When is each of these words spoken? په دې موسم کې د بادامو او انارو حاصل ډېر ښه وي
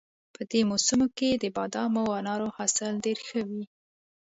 په 0.33 0.41
دې 0.51 0.61
موسم 0.69 0.99
کې 1.17 1.29
د 1.33 1.45
بادامو 1.55 1.99
او 2.07 2.11
انارو 2.19 2.53
حاصل 2.57 2.93
ډېر 3.05 3.17
ښه 3.27 3.41
وي 3.49 3.63